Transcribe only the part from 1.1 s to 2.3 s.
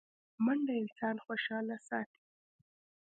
خوشحاله ساتي